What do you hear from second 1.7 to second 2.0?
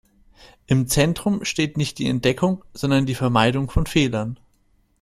nicht